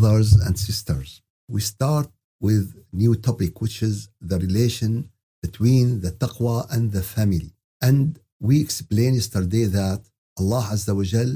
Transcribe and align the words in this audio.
brothers 0.00 0.32
and 0.46 0.58
sisters. 0.58 1.20
We 1.48 1.60
start 1.60 2.08
with 2.40 2.64
new 2.92 3.14
topic, 3.14 3.60
which 3.60 3.82
is 3.82 4.08
the 4.20 4.38
relation 4.38 5.10
between 5.42 6.00
the 6.00 6.12
taqwa 6.22 6.56
and 6.74 6.90
the 6.92 7.02
family. 7.02 7.50
And 7.82 8.18
we 8.40 8.60
explained 8.60 9.16
yesterday 9.16 9.64
that 9.80 10.00
Allah 10.38 10.64
Azza 10.72 10.94
wa 10.96 11.02
Jal 11.02 11.32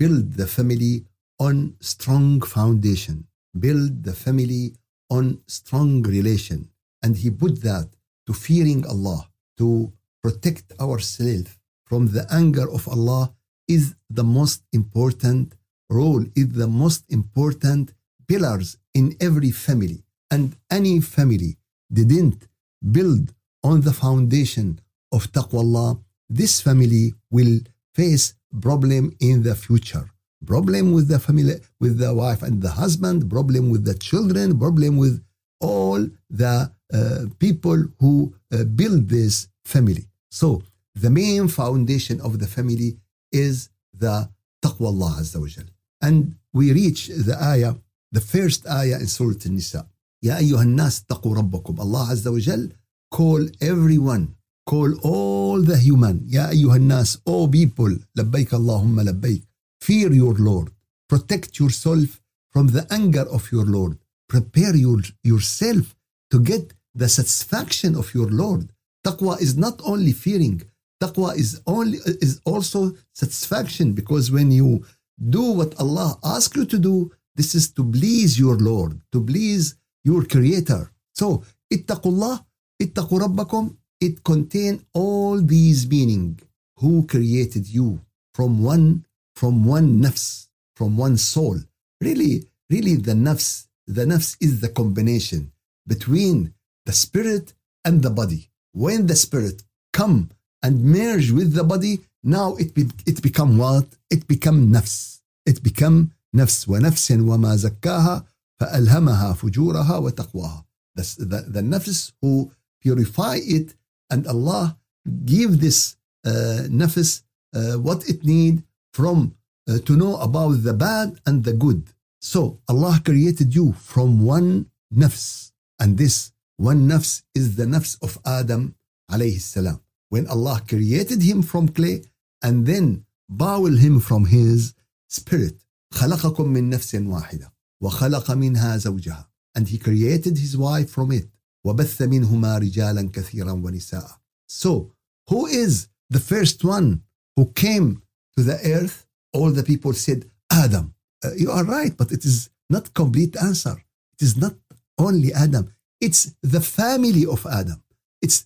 build 0.00 0.34
the 0.34 0.46
family 0.46 1.04
on 1.46 1.74
strong 1.80 2.40
foundation, 2.40 3.26
build 3.58 4.04
the 4.04 4.16
family 4.24 4.64
on 5.10 5.24
strong 5.48 6.02
relation. 6.02 6.68
And 7.02 7.16
He 7.16 7.30
put 7.30 7.54
that 7.62 7.88
to 8.26 8.32
fearing 8.32 8.86
Allah, 8.86 9.28
to 9.58 9.92
protect 10.22 10.66
ourselves 10.80 11.50
from 11.88 12.02
the 12.14 12.24
anger 12.30 12.66
of 12.70 12.86
Allah 12.88 13.32
is 13.66 13.94
the 14.18 14.26
most 14.38 14.62
important 14.72 15.54
role, 15.88 16.24
is 16.34 16.48
the 16.52 16.66
most 16.66 17.04
important 17.08 17.92
pillars 18.28 18.76
in 18.94 19.16
every 19.20 19.50
family. 19.50 20.02
And 20.30 20.56
any 20.70 21.00
family 21.00 21.56
didn't 21.92 22.46
build 22.90 23.32
on 23.62 23.80
the 23.82 23.92
foundation 23.92 24.80
of 25.12 25.30
taqwa 25.32 25.60
Allah, 25.60 25.98
this 26.28 26.60
family 26.60 27.14
will 27.30 27.60
face 27.94 28.34
problem 28.60 29.16
in 29.20 29.42
the 29.42 29.54
future. 29.54 30.10
Problem 30.44 30.92
with 30.92 31.08
the 31.08 31.18
family, 31.18 31.54
with 31.80 31.98
the 31.98 32.12
wife 32.14 32.42
and 32.42 32.60
the 32.60 32.70
husband, 32.70 33.30
problem 33.30 33.70
with 33.70 33.84
the 33.84 33.94
children, 33.94 34.58
problem 34.58 34.96
with 34.96 35.24
all 35.60 36.06
the 36.28 36.70
uh, 36.92 37.24
people 37.38 37.84
who 38.00 38.34
uh, 38.52 38.64
build 38.64 39.08
this 39.08 39.48
family. 39.64 40.04
So 40.30 40.62
the 40.94 41.10
main 41.10 41.48
foundation 41.48 42.20
of 42.20 42.38
the 42.38 42.46
family 42.46 42.96
is 43.32 43.70
the 43.92 44.28
taqwa 44.62 44.86
Allah 44.86 45.16
Azza 45.20 45.40
wa. 45.40 45.75
And 46.05 46.35
we 46.53 46.71
reach 46.73 47.07
the 47.07 47.37
ayah, 47.41 47.75
the 48.11 48.21
first 48.21 48.67
ayah 48.67 48.99
in 48.99 49.07
Surah 49.07 49.45
An-Nisa. 49.45 49.87
يا 50.23 50.37
أيها 50.37 50.61
الناس 50.63 51.01
اتقوا 51.01 51.35
ربكم 51.35 51.79
Allah 51.79 52.11
Azza 52.13 52.31
wa 52.31 52.39
Jal 52.39 52.69
call 53.15 53.47
everyone 53.61 54.35
call 54.69 54.93
all 55.03 55.61
the 55.61 55.77
human 55.77 56.27
يا 56.27 56.49
أيها 56.49 56.75
الناس 56.75 57.17
all 57.25 57.47
people 57.47 57.99
لبيك 58.15 58.53
اللهم 58.53 59.01
لبيك 59.01 59.43
fear 59.83 60.11
your 60.13 60.35
Lord 60.35 60.69
protect 61.09 61.59
yourself 61.59 62.21
from 62.53 62.67
the 62.67 62.85
anger 62.91 63.25
of 63.29 63.51
your 63.51 63.65
Lord 63.65 63.97
prepare 64.29 64.75
your, 64.75 65.01
yourself 65.23 65.95
to 66.31 66.39
get 66.39 66.73
the 66.93 67.09
satisfaction 67.09 67.95
of 67.95 68.13
your 68.13 68.29
Lord 68.29 68.69
taqwa 69.07 69.41
is 69.41 69.57
not 69.57 69.81
only 69.83 70.11
fearing 70.13 70.61
taqwa 71.03 71.35
is 71.35 71.61
only 71.65 71.97
is 72.27 72.39
also 72.45 72.95
satisfaction 73.13 73.93
because 73.93 74.31
when 74.31 74.51
you 74.51 74.85
do 75.18 75.52
what 75.52 75.78
Allah 75.80 76.18
asks 76.24 76.56
you 76.56 76.66
to 76.66 76.78
do. 76.78 77.10
This 77.34 77.54
is 77.54 77.72
to 77.72 77.84
please 77.84 78.38
your 78.38 78.56
Lord 78.56 79.00
to 79.12 79.22
please 79.22 79.76
your 80.04 80.24
creator. 80.24 80.90
So 81.14 81.42
ittaqullah 81.72 82.44
ittaqu 82.82 83.20
rabbakum 83.20 83.76
it 84.00 84.22
contain 84.24 84.84
all 84.92 85.40
these 85.40 85.88
meaning. 85.88 86.40
Who 86.78 87.06
created 87.06 87.66
you 87.66 88.00
from 88.34 88.62
one 88.62 89.06
from 89.34 89.64
one 89.64 90.00
nafs 90.00 90.48
from 90.74 90.96
one 90.96 91.16
soul? 91.16 91.58
Really 92.00 92.44
really 92.68 92.96
the 92.96 93.12
nafs 93.12 93.66
the 93.86 94.04
nafs 94.04 94.36
is 94.40 94.60
the 94.60 94.68
combination 94.68 95.52
between 95.86 96.52
the 96.84 96.92
spirit 96.92 97.54
and 97.84 98.02
the 98.02 98.10
body. 98.10 98.50
When 98.72 99.06
the 99.06 99.16
spirit 99.16 99.62
come 99.92 100.30
and 100.63 100.83
merge 100.83 101.31
with 101.31 101.53
the 101.53 101.63
body 101.63 101.99
now 102.23 102.55
it 102.55 102.73
be, 102.73 102.83
it 103.05 103.21
become 103.21 103.57
what 103.57 103.87
it 104.09 104.27
become 104.27 104.67
nafs 104.75 105.19
it 105.45 105.61
become 105.63 106.09
نفس 106.33 106.69
ونفس 106.69 107.11
وما 107.11 107.55
زكاها 107.55 108.25
فألهمها 108.59 109.33
فجورها 109.33 109.97
وتقواها 109.97 110.65
the, 110.95 111.03
the, 111.25 111.41
the 111.47 111.61
nafs 111.61 112.11
who 112.21 112.51
purify 112.81 113.35
it 113.41 113.75
and 114.09 114.27
Allah 114.27 114.77
give 115.25 115.59
this 115.59 115.95
uh, 116.25 116.67
nafs 116.69 117.23
uh, 117.55 117.73
what 117.73 118.07
it 118.09 118.23
need 118.23 118.63
from 118.93 119.35
uh, 119.69 119.79
to 119.79 119.95
know 119.95 120.17
about 120.17 120.63
the 120.63 120.73
bad 120.73 121.19
and 121.25 121.43
the 121.43 121.53
good 121.53 121.83
so 122.21 122.59
Allah 122.69 123.01
created 123.03 123.53
you 123.55 123.73
from 123.73 124.23
one 124.25 124.67
nafs 124.93 125.51
and 125.79 125.97
this 125.97 126.31
one 126.57 126.87
nafs 126.87 127.23
is 127.35 127.55
the 127.55 127.65
nafs 127.65 127.97
of 128.01 128.17
Adam 128.25 128.75
alayhi 129.11 129.41
salam 129.41 129.79
when 130.15 130.27
Allah 130.27 130.61
created 130.67 131.21
him 131.21 131.41
from 131.41 131.67
clay 131.69 132.03
and 132.41 132.65
then 132.65 133.05
bowel 133.29 133.75
him 133.77 133.99
from 133.99 134.25
his 134.25 134.73
spirit 135.07 135.57
خلقكم 135.93 136.47
من 136.47 136.69
نفس 136.69 136.95
واحدة 136.95 137.53
وخلق 137.81 138.31
منها 138.31 138.77
زوجها 138.77 139.29
and 139.57 139.67
he 139.67 139.77
created 139.77 140.37
his 140.37 140.57
wife 140.57 140.89
from 140.89 141.11
it 141.11 141.29
وبث 141.65 142.01
منهما 142.01 142.57
رجالا 142.57 143.09
كثيرا 143.13 143.51
ونساء 143.51 144.19
so 144.47 144.91
who 145.29 145.45
is 145.47 145.87
the 146.09 146.19
first 146.19 146.63
one 146.63 147.01
who 147.35 147.45
came 147.53 148.01
to 148.37 148.43
the 148.43 148.59
earth 148.65 149.05
all 149.33 149.51
the 149.51 149.63
people 149.63 149.93
said 149.93 150.29
Adam 150.51 150.93
uh, 151.25 151.31
you 151.37 151.51
are 151.51 151.63
right 151.63 151.95
but 151.97 152.11
it 152.11 152.25
is 152.25 152.49
not 152.69 152.93
complete 152.93 153.35
answer 153.37 153.75
it 154.13 154.21
is 154.21 154.37
not 154.37 154.55
only 154.97 155.33
Adam 155.33 155.73
it's 155.99 156.33
the 156.41 156.61
family 156.61 157.25
of 157.25 157.45
Adam 157.45 157.81
it's 158.22 158.44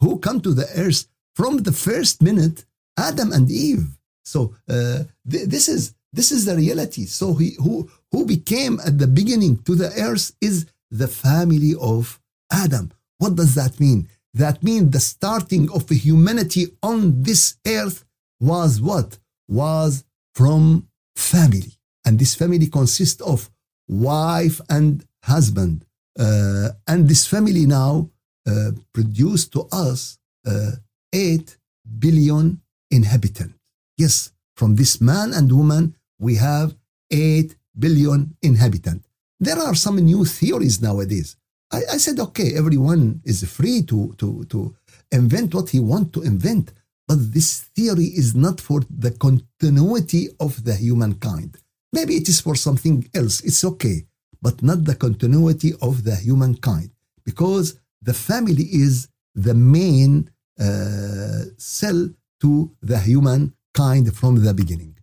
who 0.00 0.18
come 0.18 0.40
to 0.40 0.52
the 0.54 0.68
earth 0.76 1.06
from 1.34 1.58
the 1.58 1.72
first 1.72 2.22
minute 2.22 2.64
Adam 2.98 3.32
and 3.32 3.50
Eve 3.50 3.88
so 4.24 4.54
uh, 4.68 5.04
th- 5.30 5.48
this 5.48 5.68
is 5.68 5.94
this 6.12 6.32
is 6.32 6.44
the 6.44 6.56
reality. 6.56 7.04
So 7.06 7.34
he 7.34 7.56
who 7.58 7.90
who 8.10 8.24
became 8.24 8.80
at 8.84 8.98
the 8.98 9.06
beginning 9.06 9.58
to 9.64 9.74
the 9.74 9.90
earth 10.00 10.32
is 10.40 10.66
the 10.90 11.08
family 11.08 11.74
of 11.80 12.20
Adam. 12.52 12.92
What 13.18 13.36
does 13.36 13.54
that 13.54 13.78
mean? 13.78 14.08
That 14.32 14.62
means 14.62 14.90
the 14.90 15.00
starting 15.00 15.70
of 15.70 15.88
humanity 15.88 16.66
on 16.82 17.22
this 17.22 17.56
earth 17.66 18.04
was 18.40 18.80
what? 18.80 19.18
Was 19.48 20.04
from 20.34 20.88
family. 21.16 21.72
And 22.04 22.18
this 22.18 22.34
family 22.34 22.66
consists 22.66 23.20
of 23.22 23.50
wife 23.88 24.60
and 24.68 25.04
husband. 25.22 25.84
Uh, 26.18 26.70
and 26.86 27.08
this 27.08 27.26
family 27.26 27.66
now 27.66 28.10
uh, 28.46 28.72
produced 28.92 29.52
to 29.52 29.66
us 29.72 30.18
uh, 30.46 30.72
8 31.12 31.56
billion 31.98 32.60
inhabitants. 32.90 33.54
Yes, 33.96 34.32
from 34.56 34.76
this 34.76 35.00
man 35.00 35.32
and 35.32 35.50
woman, 35.50 35.94
we 36.18 36.36
have 36.36 36.74
8 37.10 37.54
billion 37.78 38.36
inhabitants. 38.42 39.06
There 39.40 39.58
are 39.58 39.74
some 39.74 39.96
new 39.96 40.24
theories 40.24 40.80
nowadays. 40.80 41.36
I, 41.72 41.78
I, 41.94 41.96
said, 41.96 42.20
okay, 42.20 42.54
everyone 42.54 43.20
is 43.24 43.44
free 43.50 43.82
to, 43.82 44.14
to, 44.18 44.44
to 44.44 44.74
invent 45.10 45.54
what 45.54 45.70
he 45.70 45.80
wants 45.80 46.12
to 46.12 46.22
invent, 46.22 46.72
but 47.08 47.32
this 47.32 47.60
theory 47.74 48.04
is 48.04 48.34
not 48.34 48.60
for 48.60 48.80
the 48.90 49.10
continuity 49.12 50.28
of 50.38 50.64
the 50.64 50.74
humankind. 50.74 51.56
Maybe 51.92 52.16
it 52.16 52.28
is 52.28 52.40
for 52.40 52.54
something 52.54 53.08
else, 53.14 53.40
it's 53.40 53.64
okay, 53.64 54.04
but 54.40 54.62
not 54.62 54.84
the 54.84 54.94
continuity 54.94 55.72
of 55.80 56.04
the 56.04 56.16
humankind, 56.16 56.90
because 57.24 57.80
the 58.03 58.13
family 58.13 58.63
is 58.85 59.07
the 59.35 59.53
main 59.53 60.29
uh, 60.59 61.43
cell 61.57 62.09
to 62.41 62.71
the 62.81 62.99
humankind 62.99 64.15
from 64.15 64.43
the 64.43 64.53
beginning. 64.53 64.95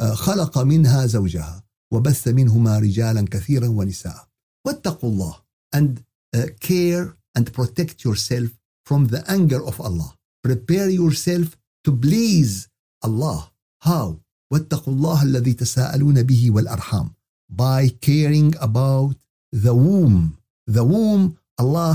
خلق 0.00 0.58
منها 0.58 1.06
زوجها 1.06 1.62
وبث 1.90 2.28
منهما 2.28 2.78
رجالا 2.78 3.24
كثيرا 3.30 3.68
ونساء 3.68 4.28
واتقوا 4.66 5.10
الله 5.10 5.34
and 5.76 6.02
uh, 6.36 6.46
care 6.60 7.16
and 7.38 7.52
protect 7.52 8.04
yourself 8.04 8.50
from 8.84 9.06
the 9.06 9.24
anger 9.28 9.64
of 9.64 9.80
Allah 9.80 10.14
prepare 10.42 10.90
yourself 10.90 11.56
to 11.84 11.92
please 11.92 12.68
Allah 13.02 13.50
how 13.80 14.20
واتقوا 14.52 14.94
الله 14.94 15.22
الذي 15.22 15.52
تساءلون 15.52 16.22
به 16.22 16.50
والأرحام 16.50 17.10
by 17.48 17.88
caring 18.00 18.54
about 18.60 19.16
the 19.52 19.74
womb 19.74 20.36
the 20.66 20.84
womb 20.84 21.38
Allah 21.61 21.93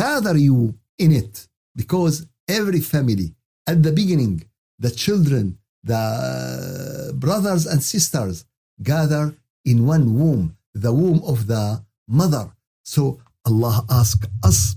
gather 0.00 0.36
you 0.48 0.58
in 1.04 1.10
it 1.20 1.34
because 1.80 2.14
every 2.58 2.82
family 2.94 3.28
at 3.72 3.78
the 3.86 3.92
beginning 4.00 4.36
the 4.84 4.92
children 5.04 5.46
the 5.84 7.12
brothers 7.14 7.66
and 7.66 7.82
sisters 7.82 8.44
gather 8.82 9.34
in 9.64 9.86
one 9.86 10.14
womb, 10.18 10.56
the 10.74 10.92
womb 10.92 11.20
of 11.24 11.46
the 11.46 11.82
mother. 12.08 12.52
So 12.84 13.20
Allah 13.44 13.84
asked 13.90 14.26
us 14.42 14.76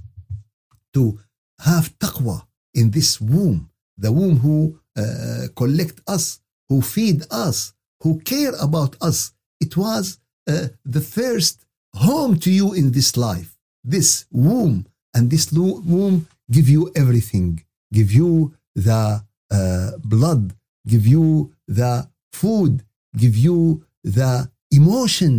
to 0.93 1.19
have 1.59 1.97
taqwa 1.99 2.45
in 2.73 2.91
this 2.91 3.21
womb, 3.21 3.69
the 3.97 4.11
womb 4.11 4.37
who 4.37 4.79
uh, 4.97 5.47
collect 5.55 6.01
us, 6.07 6.39
who 6.69 6.81
feed 6.81 7.23
us, 7.31 7.73
who 8.01 8.19
care 8.19 8.53
about 8.61 8.95
us. 9.01 9.33
It 9.59 9.77
was 9.77 10.19
uh, 10.47 10.67
the 10.83 11.01
first 11.01 11.65
home 11.93 12.37
to 12.39 12.51
you 12.51 12.73
in 12.73 12.91
this 12.91 13.15
life. 13.15 13.54
This 13.93 14.25
womb 14.31 14.75
and 15.13 15.29
this 15.29 15.51
womb 15.51 16.27
give 16.55 16.67
you 16.75 16.91
everything, 16.95 17.63
give 17.93 18.11
you 18.11 18.53
the 18.87 19.23
uh, 19.51 19.91
blood, 20.03 20.53
give 20.87 21.05
you 21.05 21.53
the 21.67 21.93
food, 22.33 22.83
give 23.15 23.35
you 23.37 23.85
the 24.03 24.49
emotion 24.71 25.33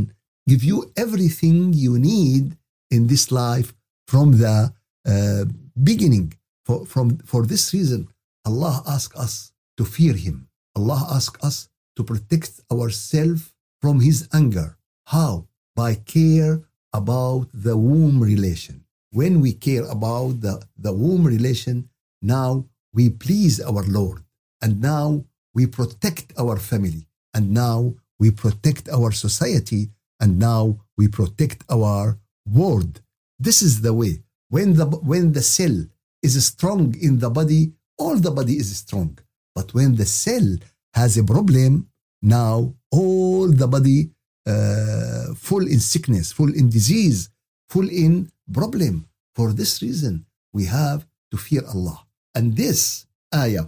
give 0.46 0.62
you 0.62 0.90
everything 0.96 1.72
you 1.72 1.98
need 1.98 2.56
in 2.90 3.06
this 3.06 3.30
life 3.32 3.74
from 4.06 4.38
the 4.38 4.72
uh, 5.06 5.44
beginning. 5.82 6.32
For, 6.64 6.86
from, 6.86 7.18
for 7.18 7.44
this 7.44 7.72
reason, 7.74 8.08
Allah 8.44 8.82
asks 8.86 9.16
us 9.18 9.52
to 9.76 9.84
fear 9.84 10.14
Him. 10.14 10.48
Allah 10.76 11.06
asks 11.10 11.42
us 11.44 11.68
to 11.96 12.04
protect 12.04 12.60
ourselves 12.72 13.52
from 13.80 14.00
His 14.00 14.28
anger. 14.32 14.76
How? 15.06 15.46
By 15.74 15.94
care 15.94 16.62
about 16.96 17.48
the 17.52 17.76
womb 17.76 18.18
relation. 18.32 18.76
When 19.10 19.40
we 19.40 19.52
care 19.52 19.86
about 19.96 20.40
the, 20.40 20.54
the 20.76 20.92
womb 20.92 21.24
relation, 21.24 21.88
now 22.22 22.66
we 22.92 23.04
please 23.10 23.60
our 23.60 23.84
Lord. 23.98 24.18
And 24.62 24.80
now 24.80 25.24
we 25.54 25.66
protect 25.66 26.32
our 26.38 26.56
family. 26.70 27.06
And 27.34 27.44
now 27.50 27.94
we 28.18 28.30
protect 28.30 28.88
our 28.88 29.10
society. 29.12 29.90
And 30.20 30.38
now 30.38 30.62
we 30.96 31.08
protect 31.08 31.64
our 31.70 32.18
world. 32.58 33.00
This 33.38 33.60
is 33.62 33.82
the 33.82 33.92
way. 33.92 34.22
When 34.48 34.74
the, 34.74 34.86
when 34.86 35.32
the 35.32 35.42
cell 35.42 35.76
is 36.22 36.34
strong 36.46 36.94
in 37.00 37.18
the 37.18 37.30
body, 37.30 37.72
all 37.98 38.16
the 38.16 38.30
body 38.30 38.54
is 38.54 38.74
strong. 38.76 39.18
But 39.54 39.74
when 39.74 39.96
the 39.96 40.06
cell 40.06 40.56
has 40.94 41.18
a 41.18 41.24
problem, 41.24 41.88
now 42.22 42.74
all 42.90 43.48
the 43.48 43.68
body 43.68 44.10
uh, 44.46 45.34
full 45.34 45.66
in 45.66 45.80
sickness, 45.80 46.32
full 46.32 46.52
in 46.54 46.68
disease, 46.68 47.30
full 47.68 47.88
in 47.88 48.30
problem. 48.52 49.06
For 49.34 49.52
this 49.52 49.82
reason, 49.82 50.24
we 50.52 50.64
have 50.64 51.06
to 51.30 51.36
fear 51.36 51.62
Allah. 51.66 52.06
And 52.34 52.56
this 52.56 53.06
ayah 53.34 53.66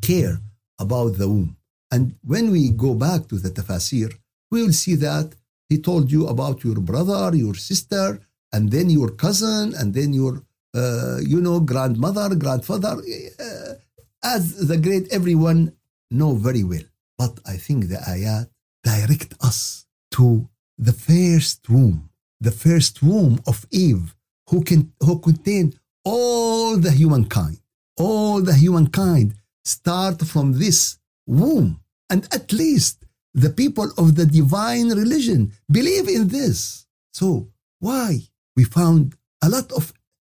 care 0.00 0.38
about 0.78 1.16
the 1.18 1.28
womb. 1.28 1.56
And 1.90 2.14
when 2.22 2.50
we 2.50 2.70
go 2.70 2.94
back 2.94 3.28
to 3.28 3.36
the 3.38 3.50
tafsir, 3.50 4.12
we 4.50 4.62
will 4.62 4.72
see 4.72 4.96
that 4.96 5.34
he 5.68 5.78
told 5.78 6.12
you 6.12 6.26
about 6.26 6.62
your 6.64 6.80
brother, 6.80 7.34
your 7.36 7.54
sister, 7.54 8.20
and 8.52 8.70
then 8.70 8.90
your 8.90 9.10
cousin, 9.10 9.74
and 9.74 9.94
then 9.94 10.12
your, 10.12 10.44
uh, 10.74 11.18
you 11.24 11.40
know, 11.40 11.60
grandmother, 11.60 12.34
grandfather, 12.34 13.00
uh, 13.40 13.74
as 14.22 14.68
the 14.68 14.76
great 14.76 15.10
everyone 15.10 15.72
know 16.10 16.34
very 16.34 16.62
well. 16.62 16.84
But 17.16 17.40
I 17.46 17.56
think 17.56 17.88
the 17.88 17.96
ayat 17.96 18.48
direct 18.84 19.34
us 19.40 19.86
to 20.12 20.48
the 20.78 20.92
first 20.92 21.68
womb, 21.68 22.10
the 22.40 22.50
first 22.50 23.02
womb 23.02 23.40
of 23.46 23.66
Eve, 23.70 24.14
who 24.48 24.62
can 24.62 24.92
who 25.00 25.18
contained 25.18 25.78
all 26.04 26.76
the 26.76 26.90
humankind. 26.90 27.58
All 27.96 28.40
the 28.40 28.54
humankind 28.54 29.34
start 29.64 30.22
from 30.22 30.58
this 30.58 30.98
womb. 31.26 31.80
And 32.10 32.26
at 32.32 32.52
least 32.52 33.04
the 33.34 33.50
people 33.50 33.88
of 33.96 34.16
the 34.16 34.26
divine 34.26 34.88
religion 34.88 35.52
believe 35.70 36.08
in 36.08 36.28
this. 36.28 36.86
So 37.12 37.48
why 37.78 38.20
we 38.56 38.64
found 38.64 39.14
a 39.42 39.48
lot 39.48 39.70
of 39.72 39.92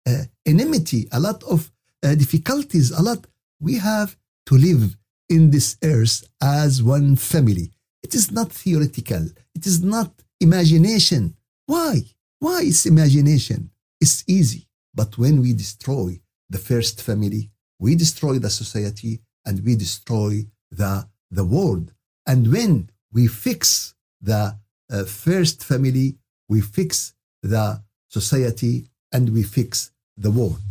uh, 0.07 0.23
enmity, 0.45 1.07
a 1.11 1.19
lot 1.19 1.43
of 1.43 1.71
uh, 2.03 2.15
difficulties, 2.15 2.91
a 2.91 3.01
lot. 3.01 3.27
We 3.59 3.75
have 3.75 4.15
to 4.47 4.55
live 4.55 4.97
in 5.29 5.49
this 5.51 5.77
earth 5.83 6.23
as 6.41 6.81
one 6.81 7.15
family. 7.15 7.71
It 8.07 8.15
is 8.15 8.31
not 8.31 8.53
theoretical. 8.53 9.25
It 9.53 9.65
is 9.65 9.83
not 9.83 10.09
imagination. 10.39 11.35
Why? 11.65 12.03
Why 12.39 12.59
is 12.61 12.85
imagination? 12.85 13.69
It's 13.99 14.23
easy. 14.27 14.69
But 14.95 15.17
when 15.17 15.41
we 15.41 15.51
destroy 15.51 16.21
the 16.49 16.57
first 16.57 17.01
family, 17.01 17.51
we 17.79 17.95
destroy 17.95 18.39
the 18.39 18.49
society 18.49 19.19
and 19.45 19.55
we 19.65 19.75
destroy 19.75 20.45
the, 20.71 21.05
the 21.31 21.43
world. 21.43 21.91
And 22.25 22.49
when 22.49 22.89
we 23.11 23.27
fix 23.27 23.93
the 24.21 24.57
uh, 24.89 25.03
first 25.03 25.65
family, 25.65 26.15
we 26.47 26.61
fix 26.61 27.13
the 27.43 27.83
society 28.07 28.87
and 29.11 29.33
we 29.33 29.43
fix 29.43 29.91
the 30.15 30.31
world. 30.31 30.61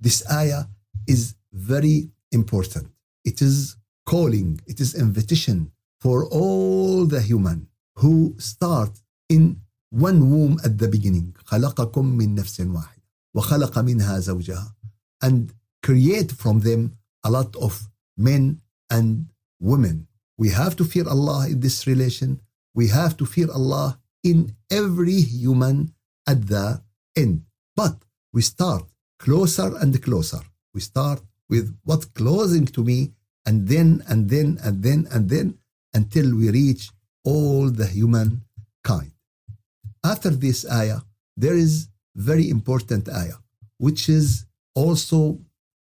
This 0.00 0.22
ayah 0.32 0.64
is 1.06 1.34
very 1.52 2.08
important. 2.32 2.88
It 3.22 3.42
is 3.42 3.76
calling, 4.06 4.62
it 4.66 4.80
is 4.80 4.94
invitation 4.94 5.72
for 5.99 6.25
all 6.25 7.05
the 7.05 7.21
human 7.21 7.67
who 7.95 8.35
start 8.37 8.99
in 9.29 9.61
one 9.89 10.29
womb 10.31 10.59
at 10.63 10.77
the 10.77 10.87
beginning. 10.87 11.33
خلقكم 11.45 12.05
من 12.05 12.35
نفس 12.35 12.61
واحدة 12.61 13.03
وخلق 13.35 13.79
منها 13.79 14.19
زوجها 14.19 14.75
and 15.23 15.53
create 15.83 16.31
from 16.31 16.59
them 16.59 16.97
a 17.23 17.29
lot 17.29 17.55
of 17.55 17.89
men 18.17 18.61
and 18.89 19.31
women. 19.59 20.07
We 20.37 20.49
have 20.49 20.75
to 20.77 20.83
fear 20.83 21.07
Allah 21.07 21.47
in 21.49 21.59
this 21.59 21.85
relation. 21.85 22.41
We 22.73 22.87
have 22.87 23.15
to 23.17 23.25
fear 23.25 23.49
Allah 23.51 23.99
in 24.23 24.55
every 24.71 25.21
human 25.21 25.93
at 26.27 26.47
the 26.47 26.81
end. 27.15 27.43
But 27.75 27.95
we 28.33 28.41
start 28.41 28.85
closer 29.19 29.75
and 29.77 30.01
closer. 30.01 30.41
We 30.73 30.81
start 30.81 31.21
with 31.49 31.77
what 31.83 32.13
closing 32.13 32.65
to 32.75 32.83
me, 32.83 33.11
and 33.45 33.67
then 33.67 34.03
and 34.07 34.29
then 34.29 34.57
and 34.63 34.81
then 34.83 35.07
and 35.11 35.29
then 35.29 35.57
until 35.95 36.35
we 36.35 36.49
reach 36.49 36.89
all 37.23 37.69
the 37.69 37.87
humankind. 37.87 39.11
After 40.03 40.29
this 40.29 40.69
ayah, 40.69 41.01
there 41.37 41.53
is 41.55 41.87
very 42.15 42.49
important 42.49 43.09
ayah, 43.09 43.39
which 43.77 44.09
is 44.09 44.45
also 44.75 45.39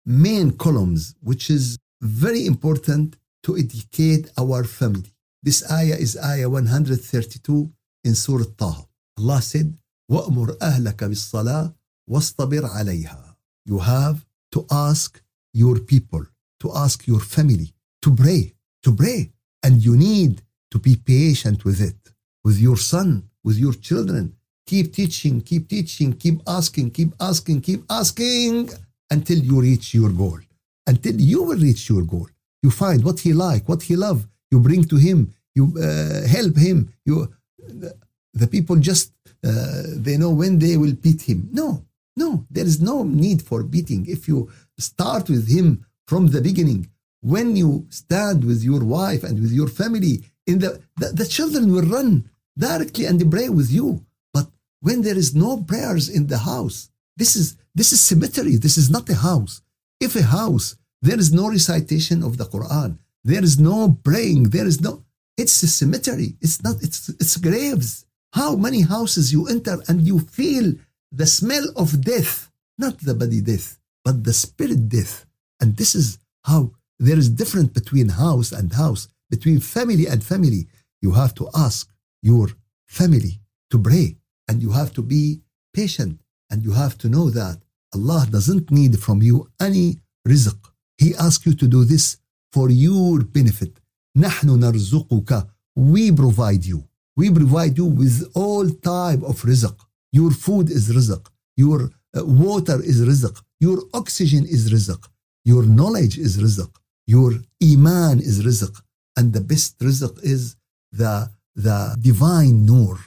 main 0.06 0.52
columns, 0.52 1.16
which 1.22 1.50
is 1.50 1.78
very 2.02 2.46
important 2.46 3.16
to 3.44 3.58
educate 3.58 4.30
our 4.38 4.64
family. 4.64 5.12
This 5.44 5.70
ayah 5.72 5.96
is 5.96 6.18
ayah 6.18 6.50
132 6.50 7.72
in 8.04 8.16
Surah 8.16 8.46
Taha. 8.58 8.86
Allah 9.20 9.42
said, 9.42 9.78
وَأْمُرْ 10.12 10.58
أَهْلَكَ 10.58 10.96
بِالصَّلَاةِ 10.96 11.74
وَاصْطَبِرْ 12.10 12.64
عَلَيْهَا 12.70 13.36
You 13.66 13.80
have 13.80 14.26
to 14.54 14.66
ask 14.72 15.22
your 15.54 15.80
people, 15.80 16.26
to 16.62 16.72
ask 16.74 17.08
your 17.08 17.20
family 17.20 17.74
to 18.02 18.16
pray, 18.16 18.54
to 18.84 18.96
pray. 18.96 19.32
And 19.63 19.85
you 19.85 19.97
need 19.97 20.43
to 20.71 20.79
be 20.79 20.97
patient 20.97 21.65
with 21.65 21.81
it, 21.81 22.01
with 22.45 22.59
your 22.59 22.77
son, 22.77 23.09
with 23.45 23.59
your 23.59 23.75
children. 23.75 24.35
Keep 24.67 24.95
teaching, 24.95 25.41
keep 25.41 25.69
teaching, 25.69 26.13
keep 26.13 26.41
asking, 26.47 26.91
keep 26.91 27.13
asking, 27.21 27.61
keep 27.61 27.83
asking 27.91 28.71
until 29.11 29.39
you 29.39 29.61
reach 29.61 29.95
your 29.95 30.11
goal. 30.11 30.39
Until 30.87 31.17
you 31.21 31.43
will 31.43 31.59
reach 31.59 31.89
your 31.89 32.03
goal. 32.03 32.29
You 32.63 32.71
find 32.71 33.05
what 33.05 33.21
he 33.21 33.33
like, 33.33 33.69
what 33.69 33.83
he 33.83 33.97
love. 33.97 34.27
You 34.51 34.61
bring 34.61 34.85
to 34.85 34.97
him. 34.97 35.33
You 35.55 35.65
uh, 35.79 36.27
help 36.27 36.57
him. 36.57 36.93
You, 37.05 37.33
the, 37.59 37.95
the 38.35 38.47
people 38.47 38.77
just 38.77 39.13
uh, 39.45 39.83
they 39.97 40.17
know 40.17 40.31
when 40.31 40.59
they 40.59 40.77
will 40.77 40.95
beat 40.95 41.23
him. 41.23 41.49
No, 41.53 41.85
no, 42.17 42.47
there 42.51 42.65
is 42.65 42.81
no 42.81 43.03
need 43.03 43.43
for 43.43 43.63
beating. 43.63 44.07
If 44.07 44.29
you 44.29 44.51
start 44.79 45.29
with 45.29 45.49
him 45.49 45.85
from 46.07 46.29
the 46.29 46.41
beginning, 46.41 46.89
when 47.23 47.57
you 47.57 47.87
stand 47.89 48.45
with 48.45 48.63
your 48.63 48.85
wife 48.85 49.23
and 49.25 49.41
with 49.41 49.53
your 49.53 49.69
family, 49.69 50.23
in 50.47 50.59
the, 50.59 50.81
the, 50.97 51.09
the 51.09 51.27
children 51.27 51.73
will 51.73 51.83
run 51.83 52.29
directly 52.59 53.07
and 53.07 53.31
pray 53.31 53.49
with 53.49 53.71
you. 53.71 54.05
But 54.35 54.49
when 54.81 55.03
there 55.03 55.17
is 55.17 55.35
no 55.35 55.63
prayers 55.63 56.09
in 56.09 56.27
the 56.27 56.39
house, 56.39 56.91
this 57.17 57.37
is 57.37 57.57
this 57.75 57.93
is 57.93 58.01
cemetery. 58.03 58.57
This 58.57 58.77
is 58.77 58.91
not 58.91 59.09
a 59.09 59.15
house. 59.15 59.63
If 60.01 60.15
a 60.17 60.23
house, 60.23 60.77
there 61.01 61.19
is 61.19 61.33
no 61.33 61.49
recitation 61.49 62.23
of 62.23 62.37
the 62.37 62.45
Quran. 62.45 62.99
There 63.25 63.43
is 63.43 63.59
no 63.59 63.99
praying. 64.05 64.51
There 64.51 64.67
is 64.67 64.81
no. 64.81 65.05
It's 65.39 65.63
a 65.63 65.69
cemetery. 65.69 66.37
It's 66.41 66.63
not. 66.63 66.83
It's 66.83 67.09
it's 67.09 67.37
graves. 67.37 68.05
How 68.35 68.57
many 68.57 68.83
houses 68.83 69.33
you 69.33 69.47
enter 69.47 69.79
and 69.89 70.03
you 70.03 70.19
feel 70.21 70.75
the 71.13 71.27
smell 71.27 71.65
of 71.77 72.03
death, 72.03 72.51
not 72.79 72.99
the 72.99 73.15
body 73.15 73.41
death, 73.41 73.79
but 74.05 74.25
the 74.25 74.33
spirit 74.33 74.89
death. 74.89 75.27
And 75.61 75.77
this 75.77 75.95
is 75.95 76.19
how 76.45 76.73
there 77.02 77.18
is 77.18 77.30
difference 77.30 77.72
between 77.80 78.10
house 78.10 78.52
and 78.52 78.74
house, 78.74 79.08
between 79.30 79.60
family 79.60 80.08
and 80.08 80.24
family. 80.24 80.68
You 81.02 81.12
have 81.12 81.34
to 81.36 81.50
ask 81.54 81.90
your 82.22 82.48
family 82.88 83.40
to 83.72 83.78
pray, 83.78 84.18
and 84.48 84.62
you 84.62 84.72
have 84.72 84.94
to 84.94 85.02
be 85.02 85.42
patient 85.74 86.20
and 86.50 86.64
you 86.64 86.72
have 86.84 86.98
to 87.02 87.08
know 87.16 87.30
that 87.40 87.58
Allah 87.96 88.22
doesn't 88.36 88.68
need 88.80 88.94
from 89.06 89.18
you 89.22 89.36
any 89.68 89.88
rizq. 90.28 90.60
He 90.98 91.10
asks 91.28 91.46
you 91.48 91.54
to 91.62 91.68
do 91.76 91.82
this 91.92 92.18
for 92.52 92.70
your 92.70 93.24
benefit. 93.24 93.74
نحن 94.18 94.60
نرزقك. 94.60 95.48
We 95.76 96.12
provide 96.12 96.66
you. 96.66 96.84
We 97.16 97.30
provide 97.30 97.78
you 97.78 97.86
with 97.86 98.18
all 98.34 98.68
type 98.70 99.22
of 99.24 99.42
rizq. 99.44 99.76
Your 100.12 100.32
food 100.32 100.70
is 100.72 100.90
rizq. 100.90 101.24
Your 101.56 101.80
uh, 102.16 102.26
water 102.26 102.82
is 102.82 102.98
rizq. 103.02 103.36
Your 103.60 103.80
oxygen 103.94 104.46
is 104.46 104.72
rizq. 104.72 105.02
Your 105.46 105.64
knowledge 105.64 106.18
is 106.18 106.38
rizq. 106.38 106.70
Your 107.06 107.32
iman 107.64 108.20
is 108.20 108.44
rizq. 108.44 108.74
And 109.18 109.34
the 109.34 109.42
best 109.42 109.80
rizq 109.80 110.24
is 110.24 110.56
the, 110.92 111.30
the 111.56 111.96
divine 112.00 112.66
nur. 112.66 112.98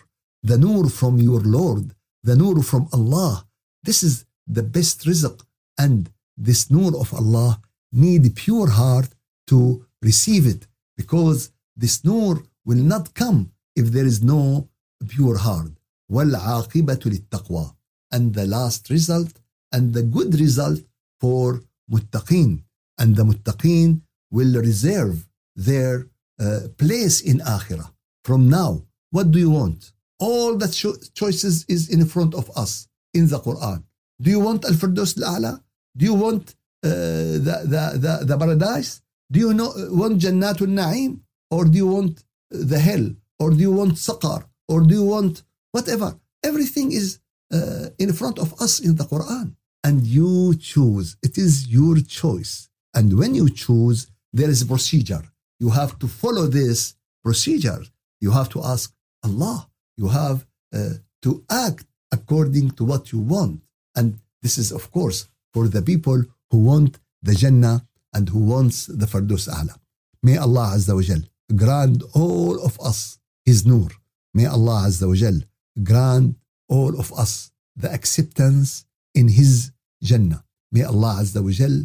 The 0.43 0.59
nur 0.59 0.89
from 0.89 1.19
your 1.19 1.41
Lord 1.41 1.95
the 2.23 2.37
nur 2.37 2.62
from 2.62 2.89
Allah. 2.93 3.47
This 3.83 4.03
is 4.03 4.25
the 4.47 4.62
best 4.62 5.05
rizq. 5.05 5.43
And 5.79 6.11
this 6.37 6.71
nur 6.71 6.99
of 6.99 7.15
Allah 7.15 7.61
need 7.93 8.37
pure 8.37 8.71
heart 8.71 9.09
to 9.49 9.87
receive 10.03 10.47
it 10.47 10.67
because 10.97 11.50
this 11.77 12.05
nur 12.05 12.43
will 12.65 12.83
not 12.95 13.15
come 13.15 13.53
if 13.75 13.87
there 13.87 14.07
is 14.07 14.23
no 14.23 14.69
pure 15.09 15.39
heart. 15.39 15.73
وَالْعَاقِبَةُ 16.11 17.03
لِلتَّقْوَى 17.15 17.75
And 18.12 18.35
the 18.35 18.47
last 18.47 18.91
result 18.91 19.33
and 19.73 19.95
the 19.95 20.03
good 20.03 20.39
result 20.39 20.81
for 21.21 21.62
muttaqeen. 21.91 22.62
And 22.98 23.16
the 23.16 23.24
muttaqeen 23.24 24.02
will 24.32 24.54
reserve 24.62 25.28
their 25.56 26.08
uh, 26.40 26.60
place 26.78 27.22
in 27.22 27.40
akhirah. 27.40 27.92
From 28.24 28.50
now, 28.50 28.84
what 29.12 29.32
do 29.32 29.40
you 29.40 29.50
want? 29.50 29.92
All 30.20 30.56
the 30.58 30.68
cho- 30.68 30.98
choices 31.14 31.66
is 31.68 31.90
in 31.90 32.06
front 32.06 32.34
of 32.34 32.50
us 32.58 32.88
in 33.14 33.28
the 33.28 33.40
Quran. 33.40 33.84
Do 34.22 34.30
you 34.30 34.40
want 34.40 34.66
Al-Firdaus 34.66 35.22
Al-A'la? 35.22 35.62
Do 35.98 36.06
you 36.06 36.14
want 36.14 36.56
uh, 36.84 36.90
the, 36.90 37.56
the, 37.74 37.84
the, 38.04 38.25
the 38.25 38.38
paradise? 38.38 39.02
Do 39.32 39.40
you 39.40 39.54
know, 39.54 39.72
want 39.92 40.20
Jannatul 40.20 40.72
Na'im? 40.80 41.20
Or 41.52 41.66
do 41.66 41.78
you 41.78 41.88
want 41.88 42.24
the 42.50 42.80
hell? 42.80 43.10
Or 43.40 43.52
do 43.52 43.58
you 43.58 43.72
want 43.72 43.94
Saqar? 43.94 44.46
Or 44.68 44.82
do 44.82 44.94
you 44.96 45.04
want 45.04 45.44
whatever? 45.72 46.18
Everything 46.44 46.92
is 46.92 47.20
uh, 47.54 47.88
in 48.00 48.14
front 48.14 48.40
of 48.40 48.60
us 48.62 48.80
in 48.80 48.96
the 48.96 49.04
Quran. 49.04 49.56
And 49.84 50.06
you 50.06 50.56
choose. 50.56 51.16
It 51.22 51.38
is 51.38 51.68
your 51.68 51.98
choice. 51.98 52.70
And 52.96 53.18
when 53.20 53.36
you 53.36 53.50
choose, 53.50 54.08
there 54.34 54.50
is 54.50 54.62
a 54.62 54.66
procedure. 54.66 55.24
You 55.60 55.70
have 55.70 56.00
to 56.00 56.08
follow 56.08 56.48
this 56.48 56.96
procedure. 57.24 57.82
You 58.22 58.32
have 58.32 58.50
to 58.50 58.64
ask 58.64 58.94
Allah. 59.24 59.70
You 59.98 60.08
have 60.08 60.46
uh, 60.74 60.96
to 61.24 61.44
act 61.50 61.86
according 62.12 62.72
to 62.78 62.84
what 62.86 63.12
you 63.12 63.20
want. 63.20 63.62
And 63.96 64.20
this 64.42 64.58
is, 64.58 64.72
of 64.72 64.92
course, 64.92 65.28
for 65.54 65.68
the 65.68 65.82
people 65.82 66.20
who 66.50 66.60
want 66.72 67.00
the 67.22 67.34
Jannah 67.34 67.86
and 68.14 68.30
who 68.30 68.40
wants 68.40 68.86
the 68.86 69.06
Firdaus 69.06 69.48
A'la. 69.50 69.75
May 70.24 70.38
Allah 70.38 70.74
Azza 70.75 70.94
wa 70.96 71.02
Jal 71.02 71.24
grant 71.56 72.04
all 72.14 72.56
of 72.64 72.80
us 72.80 73.20
His 73.46 73.66
nur. 73.66 73.90
May 74.34 74.46
Allah 74.46 74.86
Azza 74.88 75.08
wa 75.08 75.16
Jal 75.16 75.38
grant 75.84 76.36
all 76.70 77.00
of 77.00 77.12
us 77.14 77.52
the 77.75 77.92
acceptance 77.92 78.86
in 79.14 79.28
His 79.28 79.72
Jannah. 80.02 80.44
May 80.72 80.84
Allah 80.84 81.14
Azza 81.22 81.44
wa 81.44 81.52
Jal 81.52 81.75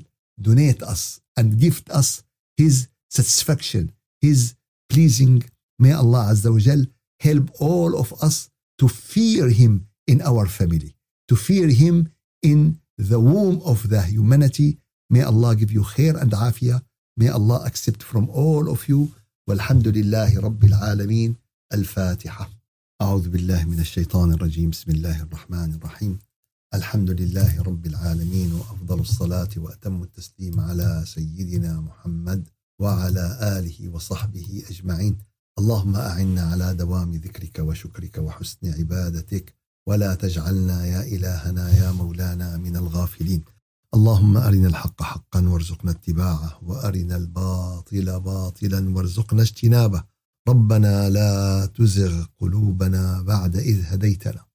donate 0.42 0.82
us 0.84 1.22
and 1.38 1.60
gift 1.60 1.89
us 1.89 2.24
His 2.58 2.88
satisfaction, 3.10 3.92
His 4.22 4.56
pleasing. 4.89 5.44
May 5.80 5.94
Allah 5.94 6.30
Azza 6.32 6.51
wa 6.51 6.60
Jal 6.60 6.86
help 7.20 7.50
all 7.60 8.00
of 8.00 8.13
us 8.22 8.50
to 8.80 8.88
fear 8.88 9.50
Him 9.50 9.88
in 10.08 10.22
our 10.22 10.46
family, 10.46 10.96
to 11.30 11.36
fear 11.36 11.68
Him 11.68 12.12
in 12.42 12.80
the 12.98 13.20
womb 13.20 13.62
of 13.65 13.89
the 13.89 14.01
humanity. 14.01 14.77
May 15.10 15.24
Allah 15.24 15.56
give 15.56 15.72
you 15.72 15.82
khair 15.82 16.20
and 16.22 16.32
afiyah. 16.32 16.82
May 17.18 17.30
Allah 17.30 17.63
accept 17.65 18.04
from 18.04 18.30
all 18.30 18.70
of 18.70 18.88
you. 18.89 19.12
والحمد 19.48 19.88
لله 19.88 20.39
رب 20.39 20.63
العالمين 20.63 21.36
الفاتحة 21.74 22.50
أعوذ 23.01 23.30
بالله 23.30 23.65
من 23.65 23.80
الشيطان 23.80 24.34
الرجيم 24.34 24.70
بسم 24.70 24.92
الله 24.92 25.24
الرحمن 25.24 25.74
الرحيم 25.74 26.20
الحمد 26.75 27.11
لله 27.11 27.62
رب 27.62 27.87
العالمين 27.87 28.53
وأفضل 28.53 29.00
الصلاة 29.00 29.49
وأتم 29.57 30.03
التسليم 30.03 30.61
على 30.61 31.05
سيدنا 31.07 31.81
محمد 31.81 32.49
وعلى 32.81 33.39
آله 33.43 33.89
وصحبه 33.89 34.62
أجمعين. 34.71 35.19
اللهم 35.59 35.97
أعنا 35.97 36.43
على 36.43 36.75
دوام 36.75 37.11
ذكرك 37.15 37.59
وشكرك 37.59 38.19
وحسن 38.19 38.75
عبادتك 38.79 39.55
ولا 39.89 40.15
تجعلنا 40.15 40.87
يا 40.87 41.03
إلهنا 41.03 41.75
يا 41.79 41.93
مولانا 41.93 42.57
من 42.57 42.77
الغافلين. 42.77 43.45
اللهم 43.95 44.37
أرنا 44.37 44.69
الحق 44.69 45.03
حقا 45.03 45.49
وارزقنا 45.49 45.91
اتباعه 45.91 46.59
وأرنا 46.62 47.17
الباطل 47.17 48.21
باطلا 48.21 48.97
وارزقنا 48.97 49.43
اجتنابه. 49.43 50.05
ربنا 50.49 51.11
لا 51.11 51.67
تزغ 51.67 52.25
قلوبنا 52.39 53.23
بعد 53.23 53.57
إذ 53.57 53.85
هديتنا. 53.85 54.50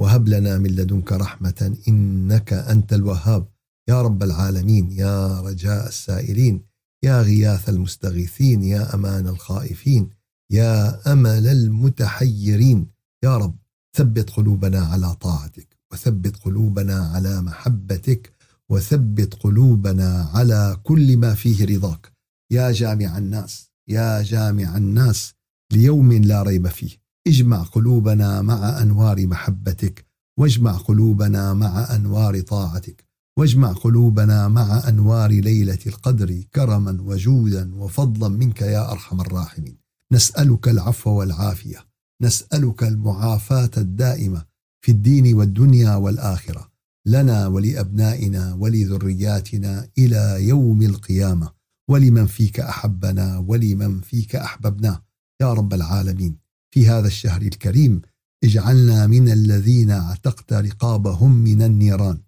وهب 0.00 0.28
لنا 0.28 0.58
من 0.58 0.70
لدنك 0.70 1.12
رحمة 1.12 1.76
إنك 1.88 2.52
أنت 2.52 2.92
الوهاب. 2.92 3.48
يا 3.88 4.02
رب 4.02 4.22
العالمين 4.22 4.92
يا 4.92 5.40
رجاء 5.40 5.88
السائلين 5.88 6.62
يا 7.04 7.22
غياث 7.22 7.68
المستغيثين 7.68 8.62
يا 8.62 8.94
أمان 8.94 9.28
الخائفين 9.28 10.10
يا 10.50 11.12
أمل 11.12 11.46
المتحيرين. 11.46 12.86
يا 13.24 13.36
رب 13.36 13.56
ثبت 13.96 14.30
قلوبنا 14.30 14.80
على 14.80 15.14
طاعتك 15.14 15.76
وثبت 15.92 16.36
قلوبنا 16.36 17.10
على 17.14 17.42
محبتك 17.42 18.32
وثبت 18.68 19.34
قلوبنا 19.34 20.30
على 20.34 20.76
كل 20.82 21.16
ما 21.16 21.34
فيه 21.34 21.64
رضاك. 21.64 22.12
يا 22.52 22.72
جامع 22.72 23.18
الناس 23.18 23.70
يا 23.88 24.22
جامع 24.22 24.76
الناس 24.76 25.34
ليوم 25.72 26.12
لا 26.12 26.42
ريب 26.42 26.68
فيه. 26.68 26.99
اجمع 27.26 27.62
قلوبنا 27.62 28.42
مع 28.42 28.82
أنوار 28.82 29.26
محبتك 29.26 30.06
واجمع 30.38 30.72
قلوبنا 30.72 31.54
مع 31.54 31.94
أنوار 31.94 32.40
طاعتك 32.40 33.04
واجمع 33.38 33.72
قلوبنا 33.72 34.48
مع 34.48 34.88
أنوار 34.88 35.30
ليلة 35.30 35.78
القدر 35.86 36.42
كرما 36.54 36.96
وجودا 37.00 37.74
وفضلا 37.74 38.28
منك 38.28 38.62
يا 38.62 38.92
أرحم 38.92 39.20
الراحمين. 39.20 39.76
نسألك 40.12 40.68
العفو 40.68 41.10
والعافية 41.10 41.86
نسألك 42.22 42.82
المعافاة 42.82 43.70
الدائمة 43.76 44.44
في 44.80 44.92
الدين 44.92 45.34
والدنيا 45.34 45.94
والآخرة 45.94 46.70
لنا 47.06 47.46
ولأبنائنا 47.46 48.54
ولذرياتنا 48.54 49.88
إلى 49.98 50.48
يوم 50.48 50.82
القيامة 50.82 51.52
ولمن 51.88 52.26
فيك 52.26 52.60
أحبنا 52.60 53.38
ولمن 53.38 54.00
فيك 54.00 54.36
أحببناه. 54.36 55.02
يا 55.40 55.52
رب 55.52 55.74
العالمين. 55.74 56.36
في 56.70 56.88
هذا 56.88 57.06
الشهر 57.06 57.42
الكريم. 57.42 58.02
اجعلنا 58.44 59.06
من 59.06 59.28
الذين 59.28 59.90
اعتقت 59.90 60.52
رقابهم 60.52 61.32
من 61.32 61.62
النيران. 61.62 62.18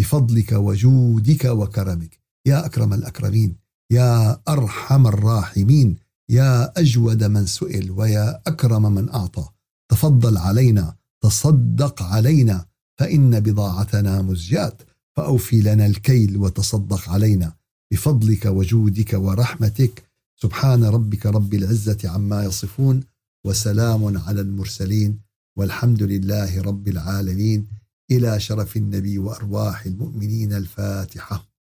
بفضلك 0.00 0.52
وجودك 0.52 1.44
وكرمك. 1.44 2.20
يا 2.46 2.66
أكرم 2.66 2.92
الأكرمين. 2.92 3.56
يا 3.92 4.40
أرحم 4.48 5.06
الراحمين. 5.06 5.96
يا 6.30 6.80
أجود 6.80 7.24
من 7.24 7.46
سئل 7.46 7.90
ويا 7.90 8.42
أكرم 8.46 8.94
من 8.94 9.08
أعطى. 9.08 9.48
تفضل 9.90 10.38
علينا. 10.38 10.96
تصدق 11.22 12.02
علينا. 12.02 12.66
فإن 13.00 13.40
بضاعتنا 13.40 14.22
مزجات 14.22 14.82
فأوفي 15.16 15.60
لنا 15.60 15.86
الكيل 15.86 16.36
وتصدق 16.36 17.08
علينا. 17.08 17.52
بفضلك 17.92 18.46
وجودك 18.46 19.14
ورحمتك. 19.14 20.02
سبحان 20.42 20.84
ربك 20.84 21.26
رب 21.26 21.54
العزة 21.54 21.98
عما 22.04 22.44
يصفون. 22.44 23.00
وسلام 23.44 24.18
على 24.18 24.40
المرسلين 24.40 25.20
والحمد 25.56 26.02
لله 26.02 26.62
رب 26.62 26.88
العالمين. 26.88 27.66
إلى 28.10 28.40
شرف 28.40 28.76
النبي 28.76 29.18
وأرواح 29.18 29.86
المؤمنين 29.86 30.52
الفاتحة. 30.52 31.51